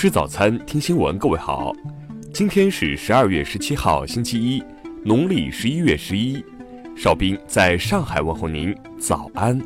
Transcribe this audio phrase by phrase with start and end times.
[0.00, 1.18] 吃早餐，听新闻。
[1.18, 1.72] 各位好，
[2.32, 4.62] 今天是十二月十七号，星期一，
[5.04, 6.40] 农历十一月十一。
[6.96, 9.60] 邵兵在上海问候您，早安。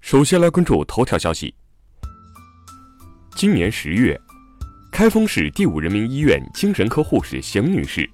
[0.00, 1.54] 首先来关注头条消息。
[3.36, 4.20] 今年十月，
[4.90, 8.10] 开封市第五人民医院精神科护士邢女士，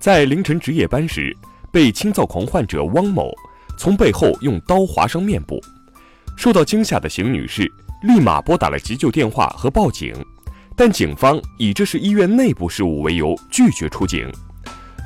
[0.00, 1.36] 在凌晨值夜班时，
[1.70, 3.30] 被轻躁狂患者汪某。
[3.76, 5.62] 从背后用刀划伤面部，
[6.36, 7.70] 受到惊吓的邢女士
[8.02, 10.14] 立马拨打了急救电话和报警，
[10.76, 14.30] 但警方以这是医院内部事务为由拒绝出警。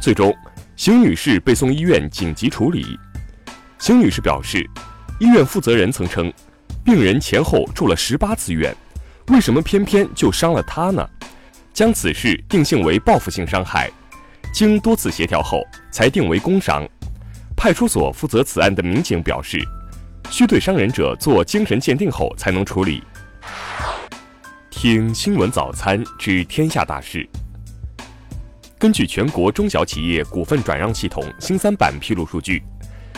[0.01, 0.35] 最终，
[0.77, 2.99] 邢女士被送医院紧急处理。
[3.79, 4.69] 邢女士表示，
[5.19, 6.33] 医院负责人曾称，
[6.85, 8.75] 病人前后住了十八次院，
[9.29, 11.07] 为什么偏偏就伤了她呢？
[11.73, 13.91] 将此事定性为报复性伤害，
[14.53, 15.63] 经多次协调后
[15.93, 16.87] 才定为工伤。
[17.63, 19.63] 派出所负责此案的民警表示，
[20.31, 23.03] 需对伤人者做精神鉴定后才能处理。
[24.71, 27.29] 听新闻早餐知天下大事。
[28.79, 32.63] 根据全国中小企业股份转让系统新三板披露数据，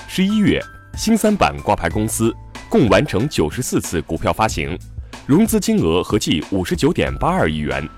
[0.08, 0.60] 十一月
[0.96, 2.34] 新三板挂牌公司
[2.68, 4.76] 共完成九十四次股票发行，
[5.24, 7.88] 融资金额合计五十九点八二亿元，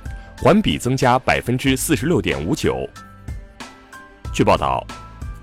[0.42, 2.86] 环比增加百分之四十六点五九。
[4.30, 4.86] 据报道。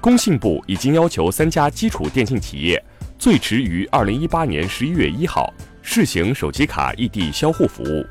[0.02, 2.84] 工信部已经要求三家基础电信企业
[3.20, 8.04] 最迟于二零一八年十一月一号试行手机卡异地销户服务，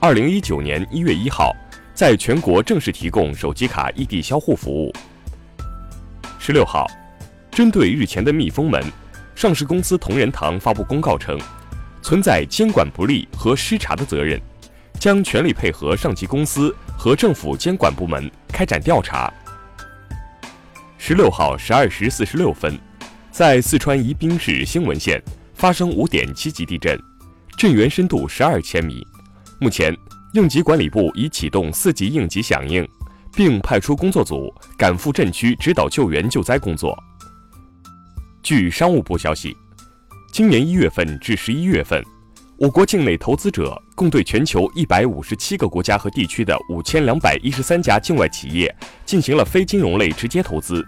[0.00, 1.54] 二零一九年一月一号
[1.94, 4.92] 在全国正式提供手机卡异地销户服务。
[6.40, 6.90] 十六号，
[7.52, 8.82] 针对日前的蜜蜂门，
[9.36, 11.38] 上市公司同仁堂发布公告称，
[12.02, 14.40] 存在监管不力和失察的责任，
[14.98, 19.32] 将全力配合上级公司和政府监管部门开展调查。
[21.02, 22.78] 十六号十二时四十六分，
[23.30, 25.20] 在四川宜宾市兴文县
[25.54, 26.96] 发生五点七级地震，
[27.56, 29.02] 震源深度十二千米。
[29.58, 29.96] 目前，
[30.34, 32.86] 应急管理部已启动四级应急响应，
[33.32, 36.94] 并派出工作组赶赴震区指导救援救灾工作。
[38.42, 39.56] 据商务部消息，
[40.30, 42.04] 今年一月份至十一月份，
[42.60, 48.76] 我国境内投资者共对全球一百五十七个国家和地区的五千两百一十三家境外企业
[49.06, 50.86] 进行了非金融类直接投资，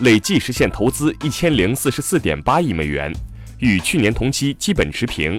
[0.00, 3.12] 累计实现投资一千零四十四点八亿美元，
[3.58, 5.38] 与去年同期基本持平。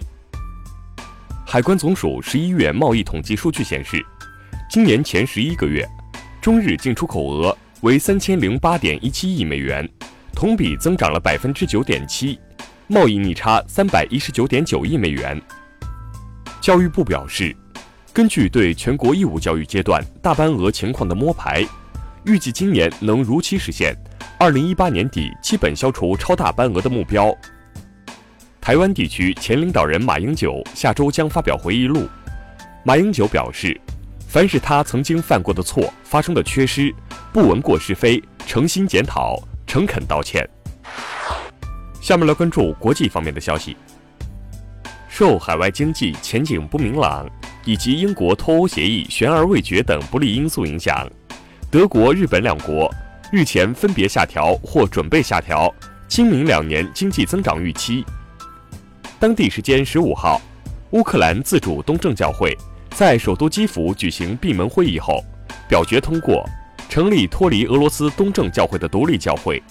[1.43, 3.99] 海关总署十一月贸易统计数据显示，
[4.69, 5.83] 今年前十一个月，
[6.39, 9.89] 中日进出口额为三千零八点一七亿美元，
[10.35, 12.39] 同比增长了百分之九点七，
[12.85, 15.41] 贸易逆差三百一十九点九亿美元。
[16.63, 17.53] 教育部表示，
[18.13, 21.67] 根据对全国义务教育阶段大班额情况的摸排，
[22.23, 23.93] 预计今年能如期实现
[24.39, 27.35] 二零一八年底基本消除超大班额的目标。
[28.61, 32.07] 台湾地区前领导人马英九下周将发表回忆录。
[32.85, 33.77] 马英九表示，
[34.25, 36.95] 凡是他曾经犯过的错、发生的缺失，
[37.33, 39.37] 不闻过是非，诚心检讨，
[39.67, 40.49] 诚恳道歉。
[41.99, 43.75] 下面来关注国际方面的消息。
[45.15, 47.29] 受海外经济前景不明朗
[47.65, 51.07] 以及英国脱欧协议悬而未决等不利因素影响，
[51.69, 52.91] 德国、日本两国
[53.31, 55.71] 日前分别下调或准备下调
[56.07, 58.03] 今明两年经济增长预期。
[59.19, 60.41] 当地时间十五号，
[60.93, 62.57] 乌克兰自主东正教会
[62.89, 65.23] 在首都基辅举行闭门会议后，
[65.69, 66.43] 表决通过
[66.89, 69.61] 成立脱离俄罗斯东正教会的独立教会。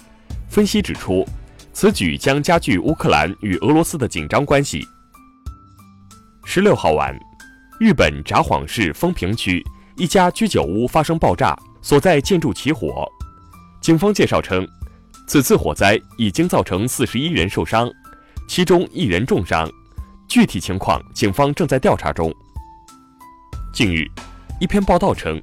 [0.48, 1.26] 分析指出，
[1.72, 4.86] 此举将加剧乌克兰与俄罗斯的紧张关系。
[6.44, 7.19] 十六号晚，
[7.78, 9.64] 日本札幌市丰平区
[9.97, 13.08] 一家居酒屋发生爆炸，所在建筑起火。
[13.80, 14.66] 警方介绍称，
[15.26, 17.91] 此次火灾已经造成四十一人受伤，
[18.48, 19.70] 其中一人重伤。
[20.28, 22.31] 具体情况，警方正在调查中。
[23.72, 24.04] 近日，
[24.60, 25.41] 一篇报道称，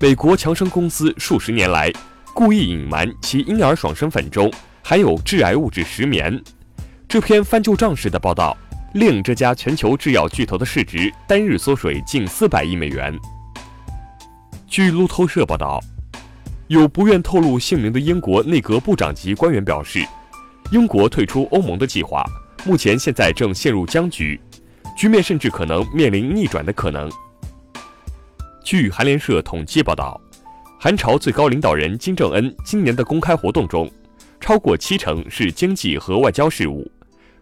[0.00, 1.92] 美国强生公司数十年来
[2.34, 4.50] 故意隐瞒其婴儿爽身粉中
[4.82, 6.42] 含有致癌物质石棉。
[7.06, 8.56] 这篇翻旧账式的报道。
[8.94, 13.18] 令这家全球制药巨头的市值单日缩水近四百亿美元。
[14.66, 15.80] 据路透社报道，
[16.68, 20.06] 有不愿透露姓名的英国内阁部长级官员表示，
[20.70, 22.22] 英国退出欧盟的计划
[22.66, 24.38] 目前现在正陷入僵局，
[24.94, 27.10] 局面甚至可能面临逆转的可能。
[28.62, 30.20] 据韩联社统计报道，
[30.78, 33.90] 韩朝最高领导人金正恩今年的公开活动中，
[34.38, 36.90] 超过七成是经济和外交事务。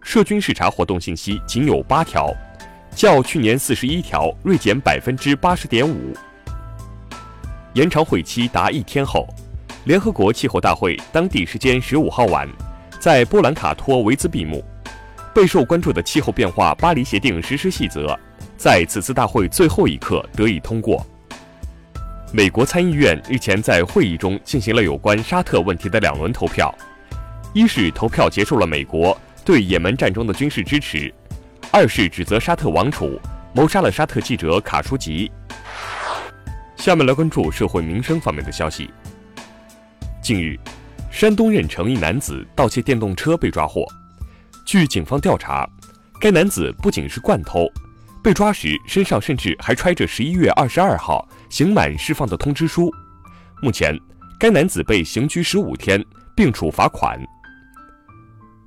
[0.03, 2.33] 涉军视察活动信息仅有八条，
[2.95, 6.13] 较去年四十一条锐减百分之八十点五。
[7.73, 9.27] 延长会期达一天后，
[9.85, 12.47] 联合国气候大会当地时间十五号晚
[12.99, 14.63] 在波兰卡托维兹闭幕。
[15.33, 18.19] 备受关注的气候变化巴黎协定实施细则，
[18.57, 21.05] 在此次大会最后一刻得以通过。
[22.33, 26.73] 美国参议院日前在会议中进行了有关沙特问题的两轮投票，
[27.53, 31.13] 一是投票结束了美国对也门战争的军事支持，
[31.71, 33.19] 二是指责沙特王储
[33.53, 35.31] 谋杀了沙特记者卡舒吉。
[36.75, 38.89] 下面来关注社会民生方面的消息。
[40.21, 40.57] 近日，
[41.11, 43.85] 山东任城一男子盗窃电动车被抓获。
[44.65, 45.67] 据警方调查，
[46.19, 47.67] 该男子不仅是惯偷，
[48.23, 52.91] 被抓时身上甚至还揣着十一月二十二号刑满释放的通知书。
[53.61, 53.99] 目前，
[54.39, 56.03] 该男子被刑拘十五天，
[56.35, 57.19] 并处罚款。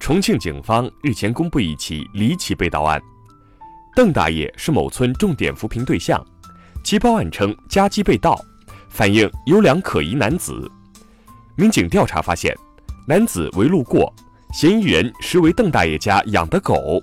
[0.05, 3.03] 重庆警方日前公布一起离奇被盗案，
[3.97, 6.23] 邓大爷是某村重点扶贫对象，
[6.85, 8.39] 其报案称家鸡被盗，
[8.91, 10.71] 反映有两可疑男子。
[11.57, 12.55] 民警调查发现，
[13.09, 14.13] 男子为路过。
[14.53, 17.03] 嫌疑人实为邓大爷家养的狗。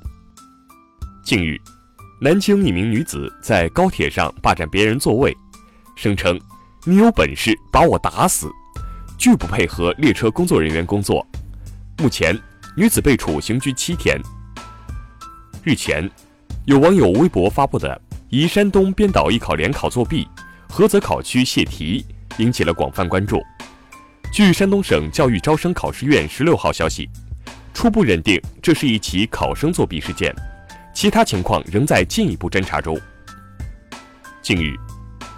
[1.23, 1.59] 近日，
[2.21, 5.35] 南京一名女子在高铁上霸占别人座位，
[5.95, 6.39] 声称
[6.85, 8.47] “你有本事把我打死”，
[9.17, 11.25] 拒不配合列车工作人员工作。
[11.97, 12.39] 目前，
[12.73, 14.17] 女子被处刑拘七天。
[15.61, 16.09] 日前，
[16.65, 20.25] 有网友微博发布的疑山东编导艺考联考作弊，
[20.69, 22.05] 菏泽考区泄题，
[22.37, 23.41] 引起了广泛关注。
[24.31, 27.09] 据山东省教育招生考试院十六号消息。
[27.73, 30.33] 初步认定这是一起考生作弊事件，
[30.93, 32.97] 其他情况仍在进一步侦查中。
[34.41, 34.75] 近日，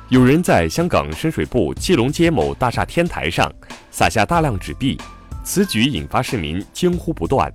[0.09, 3.51] 有人在香港深水埗基隆街某大厦天台上
[3.89, 4.99] 撒下大量纸币，
[5.43, 7.51] 此举引发市民惊呼不断，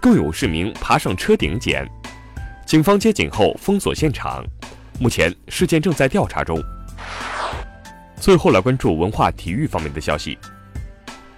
[0.00, 1.88] 更有市民爬上车顶捡。
[2.66, 4.44] 警方接警后封锁现场，
[5.00, 6.62] 目前事件正在调查中。
[8.16, 10.38] 最后来关注文化体育方面的消息。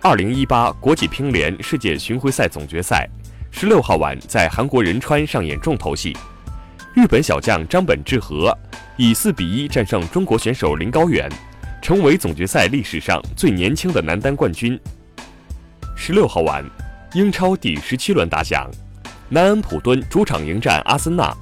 [0.00, 3.08] 二零一八国际乒联世界巡回赛总决赛，
[3.50, 6.14] 十六号晚在韩国仁川上演重头戏。
[6.92, 8.56] 日本小将张本智和
[8.96, 11.30] 以四比一战胜中国选手林高远，
[11.80, 14.78] 成为总决赛历史上最年轻的男单冠军。
[15.96, 16.64] 十六号晚，
[17.14, 18.68] 英超第十七轮打响，
[19.28, 21.34] 南安普敦主场迎战阿森纳，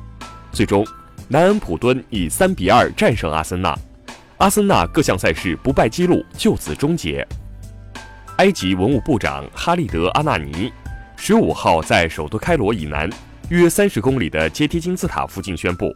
[0.53, 0.87] 最终
[1.27, 3.77] 南安普敦以三比二战胜阿森纳，
[4.37, 7.27] 阿森纳各项赛事不败纪录就此终结。
[8.37, 10.73] 埃及文物部长哈利德·阿纳尼
[11.17, 13.11] 十五号在首都开罗以南
[13.49, 15.93] 约三十公里的阶梯金字塔附近宣布，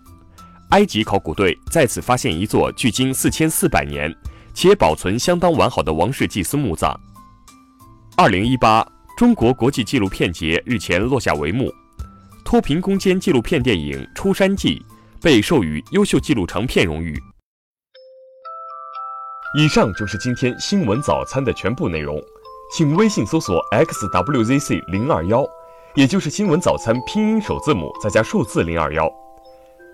[0.70, 4.12] 埃及考古队在此发现一座距今四千四百年
[4.54, 6.98] 且保存相当完好的王室祭司墓葬。
[8.18, 8.82] 二零一八
[9.14, 11.70] 中国国际纪录片节日前落下帷幕，
[12.46, 14.82] 脱贫攻坚纪录片电影《出山记》
[15.22, 17.14] 被授予优秀纪录长片荣誉。
[19.58, 22.18] 以上就是今天新闻早餐的全部内容，
[22.74, 25.46] 请微信搜索 xwzc 零二幺，
[25.94, 29.06] 也就是新闻早餐拼音首字母再加数字零二幺。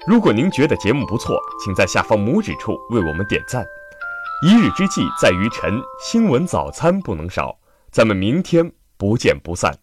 [0.07, 3.67] 如果您觉得节目不错，请在下方拇指处为我们点赞。
[4.47, 7.57] 一日之计在于晨，新闻早餐不能少，
[7.93, 9.79] 咱们明天不见不散。